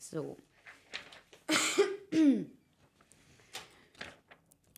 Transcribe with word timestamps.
So. 0.00 0.36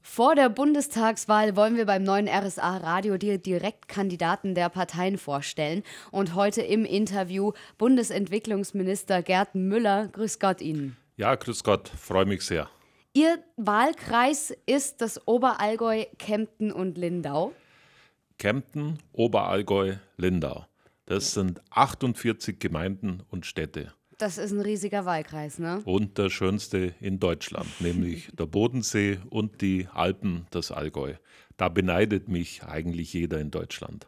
Vor 0.02 0.34
der 0.34 0.50
Bundestagswahl 0.50 1.55
wollen 1.57 1.76
wir 1.76 1.87
beim 1.87 2.02
neuen 2.02 2.29
RSA 2.29 2.79
Radio 2.79 3.17
die 3.17 3.41
Direktkandidaten 3.41 4.55
der 4.55 4.69
Parteien 4.69 5.17
vorstellen. 5.17 5.85
Und 6.11 6.35
heute 6.35 6.61
im 6.61 6.85
Interview 6.85 7.53
Bundesentwicklungsminister 7.79 9.23
Gerd 9.23 9.55
Müller. 9.55 10.09
Grüß 10.09 10.41
Gott 10.41 10.61
Ihnen. 10.61 10.96
Ja, 11.16 11.34
grüß 11.34 11.62
Gott, 11.64 11.89
freue 11.89 12.27
mich 12.27 12.43
sehr. 12.43 12.68
Ihr 13.14 13.39
Wahlkreis 13.57 14.52
ist 14.66 15.00
das 15.00 15.27
Oberallgäu, 15.29 16.04
Kempten 16.18 16.73
und 16.73 16.98
Lindau. 16.98 17.52
Kempten, 18.39 18.98
Oberallgäu, 19.12 19.95
Lindau. 20.16 20.66
Das 21.07 21.32
sind 21.32 21.62
48 21.70 22.59
Gemeinden 22.59 23.23
und 23.30 23.46
Städte. 23.46 23.95
Das 24.23 24.39
ist 24.39 24.52
ein 24.52 24.61
riesiger 24.61 25.04
Wahlkreis, 25.04 25.59
ne? 25.59 25.82
Und 25.85 26.17
der 26.17 26.30
schönste 26.30 26.94
in 27.00 27.18
Deutschland, 27.18 27.67
nämlich 27.80 28.29
der 28.39 28.46
Bodensee 28.46 29.18
und 29.30 29.61
die 29.61 29.89
Alpen, 29.93 30.46
das 30.53 30.71
Allgäu. 30.71 31.14
Da 31.57 31.68
beneidet 31.68 32.28
mich 32.28 32.62
eigentlich 32.62 33.12
jeder 33.14 33.40
in 33.40 33.50
Deutschland. 33.50 34.06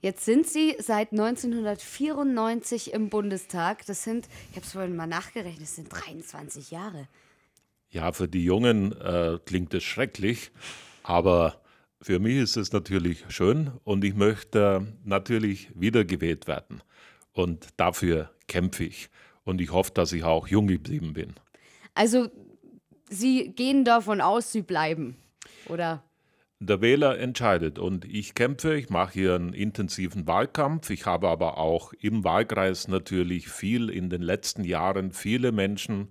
Jetzt 0.00 0.24
sind 0.24 0.48
Sie 0.48 0.74
seit 0.80 1.12
1994 1.12 2.94
im 2.94 3.10
Bundestag. 3.10 3.86
Das 3.86 4.02
sind, 4.02 4.28
ich 4.50 4.56
habe 4.56 4.66
es 4.66 4.72
vorhin 4.72 4.96
mal 4.96 5.06
nachgerechnet, 5.06 5.62
das 5.62 5.76
sind 5.76 5.88
23 5.88 6.72
Jahre. 6.72 7.06
Ja, 7.90 8.10
für 8.10 8.26
die 8.26 8.42
Jungen 8.42 8.90
äh, 9.00 9.38
klingt 9.44 9.72
es 9.72 9.84
schrecklich, 9.84 10.50
aber 11.04 11.62
für 12.02 12.18
mich 12.18 12.38
ist 12.38 12.56
es 12.56 12.72
natürlich 12.72 13.24
schön 13.28 13.70
und 13.84 14.02
ich 14.02 14.16
möchte 14.16 14.84
natürlich 15.04 15.70
wiedergewählt 15.76 16.48
werden. 16.48 16.82
Und 17.32 17.68
dafür 17.76 18.32
kämpfe 18.48 18.82
ich 18.82 19.10
und 19.44 19.60
ich 19.60 19.72
hoffe, 19.72 19.92
dass 19.94 20.12
ich 20.12 20.24
auch 20.24 20.48
jung 20.48 20.66
geblieben 20.66 21.12
bin. 21.12 21.34
Also 21.94 22.28
Sie 23.10 23.52
gehen 23.54 23.84
davon 23.84 24.20
aus, 24.20 24.50
Sie 24.50 24.62
bleiben, 24.62 25.16
oder? 25.68 26.02
Der 26.60 26.80
Wähler 26.80 27.18
entscheidet 27.18 27.78
und 27.78 28.04
ich 28.06 28.34
kämpfe, 28.34 28.74
ich 28.74 28.88
mache 28.88 29.12
hier 29.12 29.34
einen 29.34 29.52
intensiven 29.52 30.26
Wahlkampf. 30.26 30.88
Ich 30.88 31.04
habe 31.04 31.28
aber 31.28 31.58
auch 31.58 31.92
im 31.92 32.24
Wahlkreis 32.24 32.88
natürlich 32.88 33.48
viel 33.48 33.90
in 33.90 34.08
den 34.08 34.22
letzten 34.22 34.64
Jahren 34.64 35.12
viele 35.12 35.52
Menschen 35.52 36.10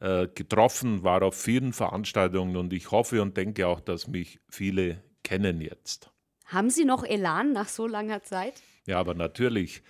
äh, 0.00 0.28
getroffen, 0.28 1.04
war 1.04 1.22
auf 1.22 1.34
vielen 1.34 1.72
Veranstaltungen 1.72 2.56
und 2.56 2.72
ich 2.72 2.90
hoffe 2.90 3.22
und 3.22 3.36
denke 3.36 3.66
auch, 3.66 3.80
dass 3.80 4.08
mich 4.08 4.40
viele 4.48 5.02
kennen 5.22 5.60
jetzt. 5.60 6.10
Haben 6.44 6.70
Sie 6.70 6.84
noch 6.84 7.04
Elan 7.04 7.52
nach 7.52 7.68
so 7.68 7.86
langer 7.86 8.22
Zeit? 8.22 8.54
Ja, 8.86 8.98
aber 8.98 9.14
natürlich. 9.14 9.82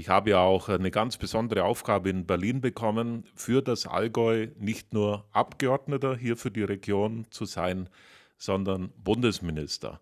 Ich 0.00 0.08
habe 0.08 0.30
ja 0.30 0.38
auch 0.40 0.70
eine 0.70 0.90
ganz 0.90 1.18
besondere 1.18 1.64
Aufgabe 1.64 2.08
in 2.08 2.24
Berlin 2.24 2.62
bekommen, 2.62 3.24
für 3.34 3.60
das 3.60 3.86
Allgäu 3.86 4.48
nicht 4.58 4.94
nur 4.94 5.26
Abgeordneter 5.30 6.16
hier 6.16 6.38
für 6.38 6.50
die 6.50 6.62
Region 6.62 7.26
zu 7.28 7.44
sein, 7.44 7.86
sondern 8.38 8.88
Bundesminister. 9.04 10.00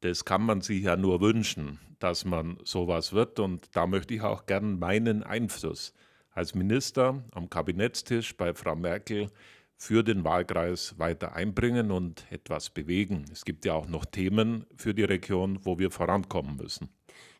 Das 0.00 0.24
kann 0.24 0.42
man 0.42 0.62
sich 0.62 0.82
ja 0.82 0.96
nur 0.96 1.20
wünschen, 1.20 1.78
dass 2.00 2.24
man 2.24 2.58
sowas 2.64 3.12
wird. 3.12 3.38
Und 3.38 3.68
da 3.76 3.86
möchte 3.86 4.14
ich 4.14 4.22
auch 4.22 4.46
gern 4.46 4.80
meinen 4.80 5.22
Einfluss 5.22 5.94
als 6.32 6.56
Minister 6.56 7.22
am 7.30 7.48
Kabinettstisch 7.48 8.36
bei 8.36 8.52
Frau 8.52 8.74
Merkel 8.74 9.30
für 9.76 10.02
den 10.02 10.24
Wahlkreis 10.24 10.98
weiter 10.98 11.34
einbringen 11.34 11.90
und 11.90 12.24
etwas 12.30 12.70
bewegen. 12.70 13.26
Es 13.32 13.44
gibt 13.44 13.64
ja 13.64 13.74
auch 13.74 13.88
noch 13.88 14.04
Themen 14.04 14.66
für 14.76 14.94
die 14.94 15.04
Region, 15.04 15.58
wo 15.62 15.78
wir 15.78 15.90
vorankommen 15.90 16.56
müssen. 16.56 16.88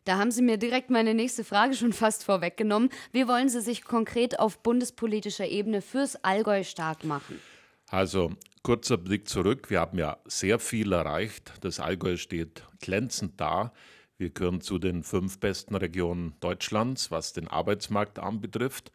Da 0.05 0.17
haben 0.17 0.31
Sie 0.31 0.41
mir 0.41 0.57
direkt 0.57 0.89
meine 0.89 1.13
nächste 1.13 1.43
Frage 1.43 1.73
schon 1.73 1.91
fast 1.91 2.23
vorweggenommen. 2.23 2.89
Wie 3.11 3.27
wollen 3.27 3.49
Sie 3.49 3.61
sich 3.61 3.83
konkret 3.83 4.39
auf 4.39 4.63
bundespolitischer 4.63 5.47
Ebene 5.47 5.81
fürs 5.81 6.23
Allgäu 6.23 6.63
stark 6.63 7.03
machen? 7.03 7.41
Also 7.89 8.31
kurzer 8.63 8.97
Blick 8.97 9.27
zurück. 9.27 9.69
Wir 9.69 9.81
haben 9.81 9.97
ja 9.97 10.17
sehr 10.25 10.59
viel 10.59 10.93
erreicht. 10.93 11.53
Das 11.61 11.79
Allgäu 11.79 12.17
steht 12.17 12.63
glänzend 12.79 13.39
da. 13.41 13.73
Wir 14.17 14.29
gehören 14.29 14.61
zu 14.61 14.79
den 14.79 15.03
fünf 15.03 15.39
besten 15.39 15.75
Regionen 15.75 16.35
Deutschlands, 16.39 17.11
was 17.11 17.33
den 17.33 17.47
Arbeitsmarkt 17.47 18.17
anbetrifft. 18.17 18.91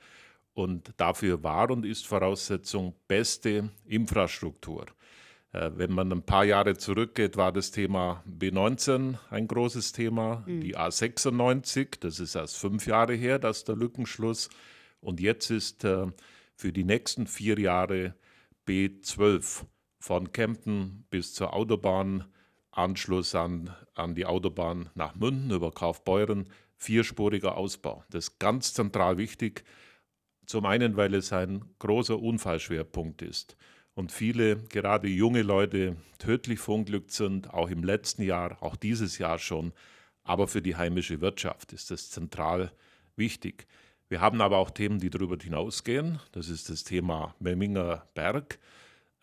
Und 0.55 0.93
dafür 0.99 1.43
war 1.43 1.71
und 1.71 1.87
ist 1.87 2.07
Voraussetzung 2.07 2.95
beste 3.09 3.71
Infrastruktur. 3.87 4.87
Äh, 5.53 5.71
wenn 5.77 5.93
man 5.93 6.13
ein 6.13 6.23
paar 6.23 6.45
Jahre 6.45 6.77
zurückgeht, 6.77 7.37
war 7.37 7.53
das 7.53 7.71
Thema 7.71 8.23
B19 8.27 9.17
ein 9.31 9.49
großes 9.49 9.93
Thema. 9.93 10.45
Mhm. 10.47 10.61
Die 10.61 10.77
A96, 10.77 12.01
das 12.01 12.21
ist 12.21 12.35
erst 12.35 12.59
fünf 12.59 12.87
Jahre 12.87 13.15
her, 13.15 13.39
das 13.39 13.59
ist 13.59 13.69
der 13.69 13.77
Lückenschluss. 13.77 14.51
Und 15.01 15.21
jetzt 15.21 15.51
ist 15.51 15.85
äh, 15.85 16.07
für 16.55 16.73
die 16.73 16.85
nächsten 16.85 17.27
vier 17.27 17.59
Jahre 17.59 18.15
B12 18.67 19.65
von 19.99 20.33
Kempten 20.33 21.07
bis 21.11 21.35
zur 21.35 21.55
Autobahn, 21.55 22.25
Anschluss 22.71 23.35
an, 23.35 23.75
an 23.95 24.15
die 24.15 24.25
Autobahn 24.25 24.91
nach 24.95 25.15
Münden 25.15 25.51
über 25.51 25.71
Kaufbeuren, 25.71 26.49
vierspuriger 26.77 27.57
Ausbau. 27.57 28.05
Das 28.11 28.29
ist 28.29 28.39
ganz 28.39 28.73
zentral 28.73 29.19
wichtig. 29.19 29.65
Zum 30.47 30.67
einen, 30.67 30.97
weil 30.97 31.15
es 31.15 31.33
ein 31.33 31.65
großer 31.79 32.19
Unfallschwerpunkt 32.19 33.23
ist 33.23 33.57
und 33.95 34.13
viele, 34.13 34.57
gerade 34.57 35.09
junge 35.09 35.43
Leute, 35.43 35.97
tödlich 36.19 36.61
verunglückt 36.61 37.13
sind, 37.13 37.53
auch 37.53 37.71
im 37.71 37.85
letzten 37.85 38.23
Jahr, 38.23 38.63
auch 38.63 38.77
dieses 38.77 39.19
Jahr 39.19 39.39
schon. 39.39 39.73
Aber 40.25 40.49
für 40.49 40.63
die 40.63 40.77
heimische 40.77 41.21
Wirtschaft 41.21 41.73
ist 41.73 41.91
das 41.91 42.11
zentral 42.11 42.73
wichtig. 43.17 43.67
Wir 44.09 44.21
haben 44.21 44.41
aber 44.41 44.59
auch 44.59 44.71
Themen, 44.71 44.99
die 44.99 45.11
darüber 45.11 45.37
hinausgehen. 45.43 46.21
Das 46.33 46.49
ist 46.49 46.71
das 46.71 46.85
Thema 46.85 47.35
Memminger 47.39 48.07
Berg, 48.15 48.59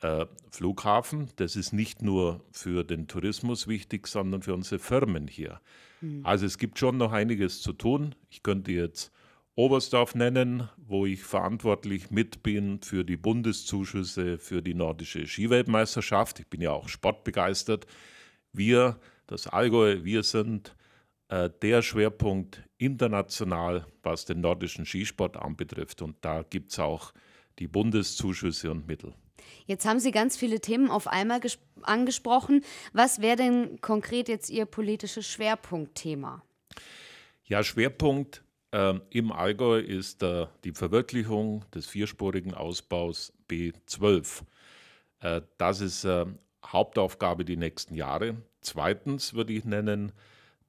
äh, 0.02 0.26
Flughafen. 0.50 1.30
Das 1.36 1.56
ist 1.56 1.74
nicht 1.74 2.02
nur 2.02 2.44
für 2.52 2.84
den 2.84 3.08
Tourismus 3.08 3.68
wichtig, 3.68 4.08
sondern 4.08 4.42
für 4.42 4.54
unsere 4.54 4.80
Firmen 4.80 5.28
hier. 5.28 5.62
Mhm. 6.02 6.26
Also 6.26 6.46
es 6.46 6.58
gibt 6.58 6.80
schon 6.80 6.98
noch 6.98 7.12
einiges 7.12 7.62
zu 7.62 7.74
tun. 7.74 8.16
Ich 8.30 8.44
könnte 8.44 8.72
jetzt 8.72 9.12
Oberstdorf 9.60 10.16
nennen, 10.16 10.70
wo 10.78 11.06
ich 11.06 11.22
verantwortlich 11.22 12.12
mit 12.12 12.44
bin 12.44 12.82
für 12.82 13.04
die 13.04 13.18
Bundeszuschüsse 13.18 14.38
für 14.38 14.62
die 14.62 14.74
nordische 14.74 15.28
Skiweltmeisterschaft. 15.28 16.40
Ich 16.40 16.48
bin 16.48 16.62
ja 16.62 16.72
auch 16.72 16.88
sportbegeistert. 16.88 17.86
Wir, 18.54 18.98
das 19.28 19.48
Allgäu, 19.48 20.06
wir 20.06 20.24
sind 20.24 20.78
äh, 21.28 21.50
der 21.62 21.82
Schwerpunkt 21.82 22.64
international, 22.78 23.86
was 24.02 24.24
den 24.24 24.40
nordischen 24.40 24.86
Skisport 24.86 25.36
anbetrifft. 25.36 26.02
Und 26.02 26.16
da 26.22 26.44
gibt 26.44 26.72
es 26.72 26.80
auch 26.80 27.12
die 27.60 27.68
Bundeszuschüsse 27.68 28.72
und 28.72 28.88
Mittel. 28.88 29.14
Jetzt 29.66 29.86
haben 29.86 30.00
Sie 30.00 30.12
ganz 30.12 30.38
viele 30.38 30.62
Themen 30.62 30.90
auf 30.90 31.06
einmal 31.06 31.42
angesprochen. 31.82 32.64
Was 32.94 33.22
wäre 33.22 33.36
denn 33.36 33.82
konkret 33.82 34.30
jetzt 34.30 34.50
Ihr 34.50 34.66
politisches 34.66 35.28
Schwerpunktthema? 35.28 36.44
Ja, 37.44 37.62
Schwerpunkt 37.62 38.42
ähm, 38.72 39.02
Im 39.10 39.32
Allgäu 39.32 39.80
ist 39.80 40.22
äh, 40.22 40.48
die 40.64 40.74
Verwirklichung 40.74 41.66
des 41.74 41.88
vierspurigen 41.88 42.54
Ausbaus 42.54 43.34
B12. 43.50 44.44
Äh, 45.22 45.42
das 45.58 45.82
ist 45.82 46.06
äh, 46.06 46.26
Hauptaufgabe 46.66 47.46
die 47.46 47.58
nächsten 47.58 47.96
Jahre. 47.96 48.38
Zweitens 48.62 49.34
würde 49.34 49.54
ich 49.54 49.66
nennen 49.66 50.12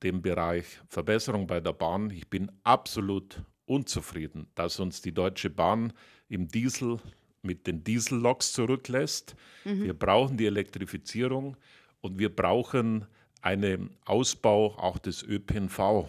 den 0.03 0.22
Bereich 0.22 0.65
Verbesserung 0.88 1.47
bei 1.47 1.61
der 1.61 1.72
Bahn. 1.72 2.11
Ich 2.11 2.28
bin 2.28 2.50
absolut 2.65 3.43
unzufrieden, 3.66 4.47
dass 4.55 4.81
uns 4.81 5.03
die 5.03 5.12
Deutsche 5.12 5.50
Bahn 5.50 5.93
im 6.28 6.49
Diesel 6.49 6.99
mit 7.43 7.67
den 7.67 7.84
Dieselloks 7.84 8.53
zurücklässt. 8.53 9.34
Mhm. 9.65 9.84
Wir 9.84 9.94
brauchen 9.94 10.37
die 10.37 10.47
Elektrifizierung 10.47 11.56
und 12.00 12.19
wir 12.19 12.34
brauchen 12.34 13.06
einen 13.43 13.97
Ausbau 14.05 14.75
auch 14.78 14.99
des 14.99 15.22
ÖPNV. 15.22 16.09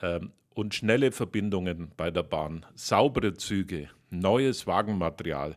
Ähm, 0.00 0.32
und 0.54 0.74
schnelle 0.74 1.12
Verbindungen 1.12 1.92
bei 1.96 2.10
der 2.10 2.22
Bahn, 2.22 2.64
saubere 2.74 3.34
Züge, 3.34 3.90
neues 4.10 4.66
Wagenmaterial. 4.66 5.56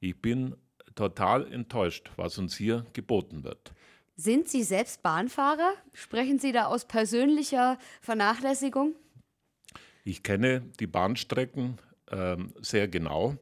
Ich 0.00 0.20
bin 0.20 0.54
total 0.94 1.50
enttäuscht, 1.52 2.10
was 2.16 2.38
uns 2.38 2.56
hier 2.56 2.86
geboten 2.92 3.42
wird. 3.42 3.72
Sind 4.16 4.48
Sie 4.48 4.62
selbst 4.62 5.02
Bahnfahrer? 5.02 5.72
Sprechen 5.92 6.38
Sie 6.38 6.52
da 6.52 6.66
aus 6.66 6.84
persönlicher 6.84 7.78
Vernachlässigung? 8.00 8.94
Ich 10.04 10.22
kenne 10.22 10.62
die 10.78 10.86
Bahnstrecken 10.86 11.78
äh, 12.10 12.36
sehr 12.60 12.86
genau. 12.86 13.36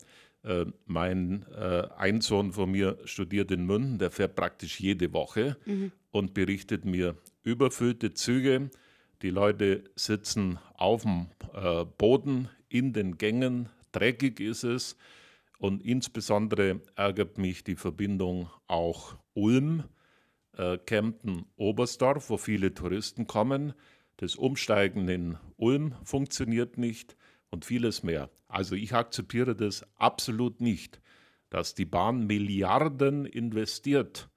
Äh, 0.44 0.66
mein 0.86 1.44
äh, 1.54 1.88
ein 1.96 2.20
Sohn 2.20 2.52
von 2.52 2.70
mir 2.70 2.98
studiert 3.04 3.50
in 3.50 3.66
München, 3.66 3.98
der 3.98 4.10
fährt 4.10 4.34
praktisch 4.34 4.80
jede 4.80 5.12
Woche 5.12 5.56
mhm. 5.66 5.92
und 6.10 6.32
berichtet 6.34 6.84
mir 6.84 7.16
überfüllte 7.42 8.14
Züge, 8.14 8.70
die 9.22 9.30
Leute 9.30 9.84
sitzen 9.94 10.58
auf 10.74 11.02
dem 11.02 11.28
äh, 11.54 11.84
Boden 11.84 12.48
in 12.68 12.92
den 12.92 13.18
Gängen, 13.18 13.68
dreckig 13.92 14.40
ist 14.40 14.64
es. 14.64 14.96
Und 15.58 15.84
insbesondere 15.84 16.80
ärgert 16.96 17.38
mich 17.38 17.62
die 17.62 17.76
Verbindung 17.76 18.50
auch 18.66 19.16
Ulm, 19.34 19.84
äh, 20.56 20.76
Kempten, 20.78 21.46
Oberstdorf, 21.56 22.30
wo 22.30 22.36
viele 22.36 22.74
Touristen 22.74 23.28
kommen. 23.28 23.74
Das 24.16 24.34
Umsteigen 24.34 25.08
in 25.08 25.38
Ulm 25.56 25.94
funktioniert 26.02 26.78
nicht 26.78 27.16
und 27.50 27.64
vieles 27.64 28.02
mehr. 28.02 28.28
Also 28.48 28.74
ich 28.74 28.92
akzeptiere 28.92 29.54
das 29.54 29.86
absolut 29.96 30.60
nicht, 30.60 31.00
dass 31.48 31.74
die 31.74 31.84
Bahn 31.84 32.26
Milliarden 32.26 33.24
investiert, 33.24 34.30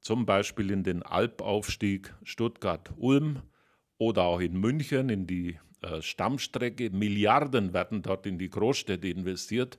zum 0.00 0.24
Beispiel 0.24 0.70
in 0.70 0.82
den 0.82 1.02
Alpaufstieg 1.02 2.14
Stuttgart-Ulm 2.22 3.42
oder 4.00 4.22
auch 4.22 4.40
in 4.40 4.58
München 4.58 5.10
in 5.10 5.26
die 5.26 5.58
äh, 5.82 6.00
Stammstrecke. 6.00 6.88
Milliarden 6.88 7.74
werden 7.74 8.00
dort 8.00 8.24
in 8.24 8.38
die 8.38 8.48
Großstädte 8.48 9.06
investiert 9.08 9.78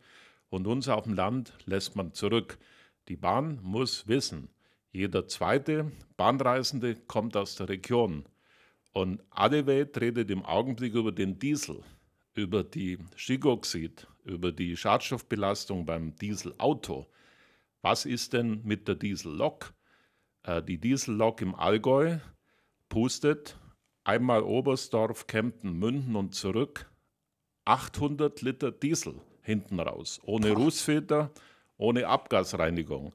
und 0.49 0.67
uns 0.67 0.87
auf 0.87 1.05
dem 1.05 1.15
Land 1.15 1.53
lässt 1.65 1.95
man 1.95 2.13
zurück. 2.13 2.59
Die 3.07 3.15
Bahn 3.15 3.59
muss 3.63 4.07
wissen, 4.07 4.49
jeder 4.91 5.27
zweite 5.27 5.91
Bahnreisende 6.17 6.97
kommt 7.07 7.35
aus 7.35 7.55
der 7.55 7.69
Region. 7.69 8.25
Und 8.93 9.23
alle 9.31 9.65
Welt 9.65 9.99
redet 9.99 10.29
im 10.29 10.45
Augenblick 10.45 10.93
über 10.93 11.11
den 11.11 11.39
Diesel, 11.39 11.81
über 12.35 12.63
die 12.63 12.99
Stickoxid, 13.15 14.05
über 14.23 14.51
die 14.51 14.77
Schadstoffbelastung 14.77 15.83
beim 15.87 16.15
Dieselauto. 16.17 17.07
Was 17.81 18.05
ist 18.05 18.33
denn 18.33 18.61
mit 18.63 18.87
der 18.87 18.95
Diesellok? 18.95 19.73
Äh, 20.43 20.61
die 20.61 20.77
Diesellok 20.77 21.41
im 21.41 21.55
Allgäu 21.55 22.19
pustet 22.87 23.57
einmal 24.03 24.43
Oberstdorf, 24.43 25.27
Kempten, 25.27 25.77
Münden 25.77 26.15
und 26.15 26.35
zurück 26.35 26.89
800 27.65 28.41
Liter 28.41 28.71
Diesel 28.71 29.15
hinten 29.41 29.79
raus, 29.79 30.19
ohne 30.23 30.51
Rußfilter, 30.51 31.31
ohne 31.77 32.07
Abgasreinigung. 32.07 33.13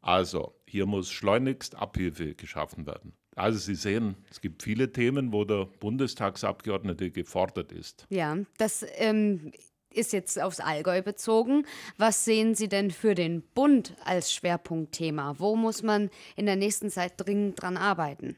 Also 0.00 0.54
hier 0.66 0.86
muss 0.86 1.10
schleunigst 1.10 1.74
Abhilfe 1.74 2.34
geschaffen 2.34 2.86
werden. 2.86 3.12
Also 3.34 3.58
Sie 3.58 3.74
sehen, 3.74 4.16
es 4.30 4.40
gibt 4.40 4.62
viele 4.62 4.92
Themen, 4.92 5.32
wo 5.32 5.44
der 5.44 5.66
Bundestagsabgeordnete 5.66 7.10
gefordert 7.10 7.72
ist. 7.72 8.06
Ja, 8.08 8.38
das 8.56 8.86
ähm, 8.96 9.52
ist 9.92 10.12
jetzt 10.12 10.40
aufs 10.40 10.60
Allgäu 10.60 11.02
bezogen. 11.02 11.66
Was 11.98 12.24
sehen 12.24 12.54
Sie 12.54 12.68
denn 12.68 12.90
für 12.90 13.14
den 13.14 13.42
Bund 13.42 13.94
als 14.04 14.32
Schwerpunktthema? 14.32 15.38
Wo 15.38 15.56
muss 15.56 15.82
man 15.82 16.10
in 16.36 16.46
der 16.46 16.56
nächsten 16.56 16.90
Zeit 16.90 17.14
dringend 17.16 17.60
dran 17.60 17.76
arbeiten? 17.76 18.36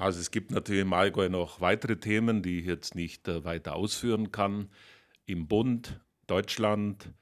Also 0.00 0.18
es 0.18 0.30
gibt 0.30 0.50
natürlich 0.50 0.80
im 0.80 0.94
Allgäu 0.94 1.28
noch 1.28 1.60
weitere 1.60 1.96
Themen, 1.96 2.42
die 2.42 2.60
ich 2.60 2.66
jetzt 2.66 2.94
nicht 2.94 3.28
äh, 3.28 3.44
weiter 3.44 3.76
ausführen 3.76 4.32
kann. 4.32 4.70
Im 5.26 5.46
Bund, 5.46 6.00
Deutschland 6.26 7.12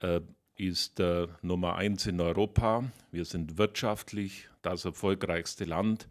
äh, 0.00 0.20
ist 0.54 1.00
äh, 1.00 1.28
Nummer 1.40 1.76
eins 1.76 2.04
in 2.06 2.20
Europa. 2.20 2.84
Wir 3.10 3.24
sind 3.24 3.56
wirtschaftlich 3.56 4.50
das 4.60 4.84
erfolgreichste 4.84 5.64
Land. 5.64 6.10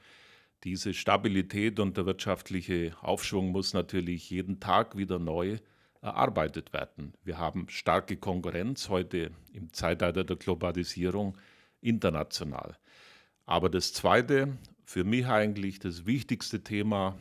Diese 0.64 0.96
Stabilität 0.96 1.80
und 1.80 1.96
der 1.96 2.08
wirtschaftliche 2.08 2.98
Aufschwung 3.02 3.52
muss 3.52 3.76
natürlich 3.76 4.28
jeden 4.32 4.60
Tag 4.60 4.98
wieder 4.98 5.20
neu 5.20 5.60
erarbeitet 6.02 6.74
werden. 6.74 7.14
Wir 7.24 7.38
haben 7.38 7.70
starke 7.70 8.18
Konkurrenz 8.18 8.90
heute 8.90 9.30
im 9.54 9.72
Zeitalter 9.74 10.24
der 10.24 10.38
Globalisierung 10.38 11.38
international. 11.82 12.80
Aber 13.46 13.70
das 13.70 13.94
Zweite, 13.94 14.58
für 14.86 15.04
mich 15.04 15.26
eigentlich 15.28 15.80
das 15.80 16.06
wichtigste 16.06 16.64
Thema, 16.64 17.18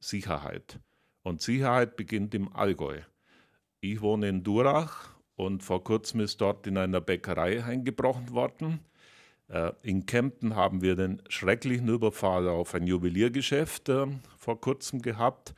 Sicherheit. 0.00 0.78
Und 1.22 1.40
Sicherheit 1.40 1.96
beginnt 1.96 2.34
im 2.34 2.54
Allgäu. 2.54 3.00
Ich 3.80 4.00
wohne 4.00 4.28
in 4.28 4.42
Durach 4.42 5.10
und 5.36 5.62
vor 5.62 5.84
kurzem 5.84 6.20
ist 6.20 6.40
dort 6.40 6.66
in 6.66 6.78
einer 6.78 7.00
Bäckerei 7.00 7.64
eingebrochen 7.64 8.32
worden. 8.32 8.80
Äh, 9.48 9.72
in 9.82 10.06
Kempten 10.06 10.56
haben 10.56 10.82
wir 10.82 10.96
den 10.96 11.22
schrecklichen 11.28 11.88
Überfall 11.88 12.48
auf 12.48 12.74
ein 12.74 12.86
Juweliergeschäft 12.86 13.88
äh, 13.88 14.06
vor 14.38 14.60
kurzem 14.60 15.02
gehabt 15.02 15.54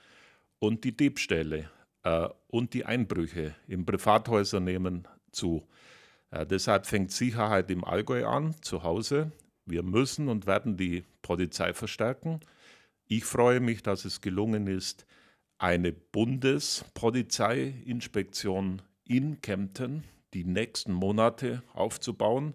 und 0.59 0.85
die 0.85 0.97
Diebstähle 0.97 1.71
äh, 2.03 2.29
und 2.49 2.75
die 2.75 2.85
Einbrüche 2.85 3.55
in 3.67 3.87
Privathäuser 3.87 4.61
nehmen 4.61 5.07
zu. 5.33 5.67
Deshalb 6.31 6.85
fängt 6.85 7.11
Sicherheit 7.11 7.71
im 7.71 7.85
Allgäu 7.85 8.27
an, 8.27 8.55
zu 8.61 8.83
Hause. 8.83 9.33
Wir 9.69 9.83
müssen 9.83 10.29
und 10.29 10.47
werden 10.47 10.77
die 10.77 11.05
Polizei 11.23 11.73
verstärken. 11.75 12.41
Ich 13.07 13.25
freue 13.25 13.61
mich, 13.61 13.83
dass 13.83 14.05
es 14.05 14.21
gelungen 14.21 14.67
ist, 14.67 15.07
eine 15.59 15.93
Bundespolizeiinspektion 15.93 18.83
in 19.05 19.41
Kempten 19.41 20.05
die 20.35 20.45
nächsten 20.45 20.93
Monate 20.93 21.63
aufzubauen. 21.75 22.55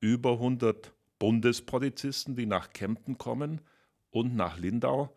Über 0.00 0.32
100 0.32 0.92
Bundespolizisten, 1.18 2.36
die 2.36 2.46
nach 2.46 2.72
Kempten 2.72 3.18
kommen 3.18 3.60
und 4.10 4.34
nach 4.34 4.58
Lindau 4.58 5.14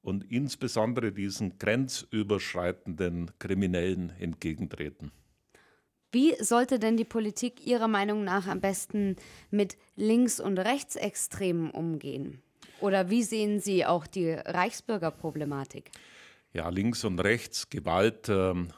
und 0.00 0.24
insbesondere 0.30 1.12
diesen 1.12 1.58
grenzüberschreitenden 1.58 3.32
Kriminellen 3.38 4.10
entgegentreten. 4.18 5.12
Wie 6.14 6.36
sollte 6.38 6.78
denn 6.78 6.96
die 6.96 7.04
Politik 7.04 7.66
Ihrer 7.66 7.88
Meinung 7.88 8.22
nach 8.22 8.46
am 8.46 8.60
besten 8.60 9.16
mit 9.50 9.76
Links- 9.96 10.38
und 10.38 10.60
Rechtsextremen 10.60 11.72
umgehen? 11.72 12.40
Oder 12.80 13.10
wie 13.10 13.24
sehen 13.24 13.58
Sie 13.58 13.84
auch 13.84 14.06
die 14.06 14.30
Reichsbürgerproblematik? 14.30 15.90
Ja, 16.52 16.68
links 16.68 17.02
und 17.02 17.18
rechts, 17.18 17.68
Gewalt, 17.68 18.28
ähm, 18.28 18.68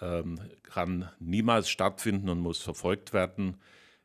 ähm, 0.00 0.40
kann 0.62 1.10
niemals 1.18 1.68
stattfinden 1.68 2.30
und 2.30 2.40
muss 2.40 2.62
verfolgt 2.62 3.12
werden. 3.12 3.58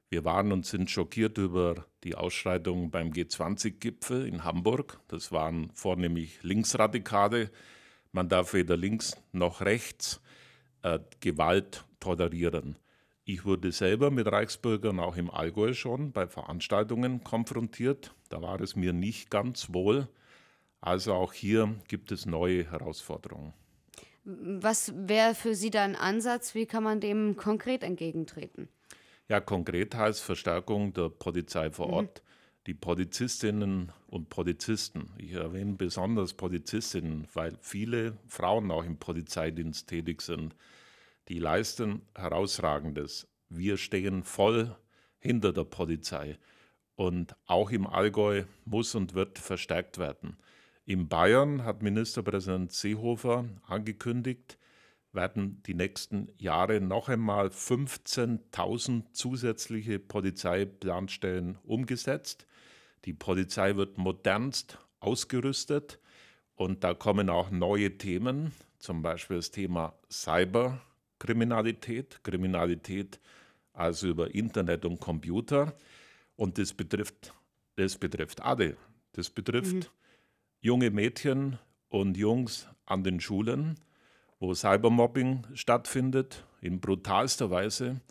Wir 0.09 0.25
waren 0.25 0.51
und 0.51 0.65
sind 0.65 0.91
schockiert 0.91 1.37
über 1.37 1.85
die 2.03 2.15
Ausschreitungen 2.15 2.91
beim 2.91 3.11
G20-Gipfel 3.11 4.27
in 4.27 4.43
Hamburg. 4.43 4.99
Das 5.07 5.31
waren 5.31 5.71
vornehmlich 5.73 6.43
Linksradikale. 6.43 7.51
Man 8.11 8.27
darf 8.27 8.53
weder 8.53 8.75
links 8.75 9.15
noch 9.31 9.61
rechts 9.61 10.19
äh, 10.81 10.99
Gewalt 11.21 11.85
tolerieren. 12.05 12.77
Ich 13.25 13.43
wurde 13.45 13.71
selber 13.71 14.11
mit 14.11 14.27
Reichsbürgern 14.27 14.99
auch 14.99 15.17
im 15.17 15.31
Allgäu 15.31 15.73
schon 15.73 16.11
bei 16.11 16.27
Veranstaltungen 16.27 17.23
konfrontiert. 17.23 18.13
Da 18.29 18.41
war 18.41 18.61
es 18.61 18.75
mir 18.75 18.93
nicht 18.93 19.31
ganz 19.31 19.73
wohl. 19.73 20.07
Also 20.79 21.13
auch 21.13 21.33
hier 21.33 21.73
gibt 21.87 22.11
es 22.11 22.27
neue 22.27 22.69
Herausforderungen. 22.69 23.53
Was 24.23 24.93
wäre 24.95 25.33
für 25.33 25.55
Sie 25.55 25.71
da 25.71 25.83
ein 25.83 25.95
Ansatz? 25.95 26.53
Wie 26.53 26.67
kann 26.67 26.83
man 26.83 26.99
dem 26.99 27.35
konkret 27.35 27.81
entgegentreten? 27.81 28.69
Ja, 29.27 29.39
konkret 29.39 29.95
heißt 29.95 30.21
Verstärkung 30.21 30.93
der 30.93 31.09
Polizei 31.09 31.71
vor 31.71 31.87
mhm. 31.87 31.93
Ort. 31.93 32.21
Mhm. 32.21 32.25
Die 32.67 32.73
Polizistinnen 32.75 33.91
und 34.07 34.29
Polizisten, 34.29 35.11
ich 35.17 35.33
erwähne 35.33 35.73
besonders 35.73 36.33
Polizistinnen, 36.33 37.27
weil 37.33 37.57
viele 37.61 38.17
Frauen 38.27 38.71
auch 38.71 38.83
im 38.83 38.97
Polizeidienst 38.97 39.87
tätig 39.87 40.21
sind, 40.21 40.55
die 41.27 41.39
leisten 41.39 42.01
herausragendes. 42.15 43.27
Wir 43.49 43.77
stehen 43.77 44.23
voll 44.23 44.75
hinter 45.19 45.53
der 45.53 45.63
Polizei. 45.63 46.37
Und 46.95 47.35
auch 47.45 47.71
im 47.71 47.87
Allgäu 47.87 48.43
muss 48.63 48.95
und 48.95 49.15
wird 49.15 49.37
verstärkt 49.39 49.97
werden. 49.97 50.37
In 50.85 51.07
Bayern 51.07 51.63
hat 51.63 51.81
Ministerpräsident 51.81 52.71
Seehofer 52.71 53.45
angekündigt, 53.67 54.57
werden 55.11 55.63
die 55.63 55.73
nächsten 55.73 56.29
Jahre 56.37 56.79
noch 56.79 57.09
einmal 57.09 57.47
15.000 57.47 59.11
zusätzliche 59.11 59.97
Polizeiplanstellen 59.97 61.57
umgesetzt. 61.63 62.45
Die 63.05 63.13
Polizei 63.13 63.75
wird 63.75 63.97
modernst 63.97 64.77
ausgerüstet 64.99 65.99
und 66.55 66.83
da 66.83 66.93
kommen 66.93 67.29
auch 67.29 67.49
neue 67.49 67.97
Themen, 67.97 68.51
zum 68.77 69.01
Beispiel 69.01 69.37
das 69.37 69.51
Thema 69.51 69.97
Cyberkriminalität, 71.25 72.23
Kriminalität 72.23 73.19
also 73.73 74.07
über 74.07 74.33
Internet 74.33 74.85
und 74.85 74.99
Computer. 74.99 75.73
Und 76.35 76.57
das 76.57 76.73
betrifft, 76.73 77.33
das 77.75 77.97
betrifft 77.97 78.41
alle. 78.41 78.77
Das 79.13 79.29
betrifft 79.29 79.73
mhm 79.73 79.85
junge 80.65 80.89
Mädchen 80.89 81.59
und 81.89 82.17
Jungs 82.17 82.67
an 82.87 83.03
den 83.03 83.19
Schulen, 83.19 83.75
wo 84.39 84.55
Cybermobbing 84.55 85.45
stattfindet, 85.53 86.43
in 86.59 86.79
brutalster 86.79 87.51
Weise. 87.51 88.01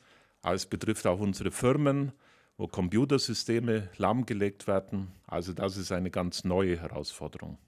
Es 0.44 0.64
betrifft 0.64 1.04
auch 1.09 1.18
unsere 1.18 1.50
Firmen, 1.50 2.12
wo 2.56 2.68
Computersysteme 2.68 3.88
lahmgelegt 3.97 4.68
werden. 4.68 5.09
Also 5.26 5.52
das 5.52 5.76
ist 5.76 5.90
eine 5.90 6.12
ganz 6.12 6.44
neue 6.44 6.80
Herausforderung. 6.80 7.59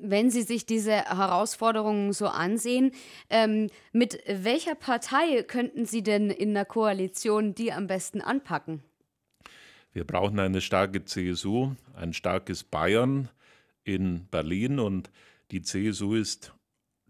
Wenn 0.00 0.30
Sie 0.30 0.42
sich 0.42 0.66
diese 0.66 0.92
Herausforderungen 0.92 2.12
so 2.12 2.26
ansehen, 2.26 2.92
ähm, 3.30 3.68
mit 3.92 4.22
welcher 4.26 4.74
Partei 4.74 5.42
könnten 5.42 5.86
Sie 5.86 6.02
denn 6.02 6.30
in 6.30 6.54
der 6.54 6.64
Koalition 6.64 7.54
die 7.54 7.72
am 7.72 7.86
besten 7.86 8.20
anpacken? 8.20 8.82
Wir 9.92 10.06
brauchen 10.06 10.38
eine 10.38 10.60
starke 10.60 11.04
CSU, 11.04 11.72
ein 11.94 12.12
starkes 12.14 12.64
Bayern, 12.64 13.28
in 13.84 14.26
Berlin 14.30 14.78
und 14.78 15.10
die 15.50 15.62
CSU 15.62 16.14
ist 16.14 16.52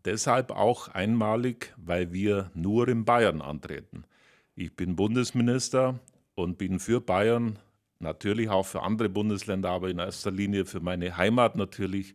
deshalb 0.04 0.50
auch 0.50 0.88
einmalig, 0.88 1.72
weil 1.76 2.12
wir 2.12 2.50
nur 2.54 2.88
in 2.88 3.04
Bayern 3.04 3.40
antreten. 3.40 4.04
Ich 4.54 4.74
bin 4.74 4.96
Bundesminister 4.96 6.00
und 6.34 6.58
bin 6.58 6.80
für 6.80 7.00
Bayern, 7.00 7.58
natürlich 7.98 8.48
auch 8.48 8.66
für 8.66 8.82
andere 8.82 9.08
Bundesländer, 9.08 9.70
aber 9.70 9.90
in 9.90 9.98
erster 9.98 10.30
Linie 10.30 10.64
für 10.64 10.80
meine 10.80 11.16
Heimat 11.16 11.56
natürlich 11.56 12.14